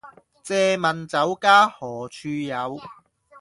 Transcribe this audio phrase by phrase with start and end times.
[0.41, 2.79] 借問酒家何處有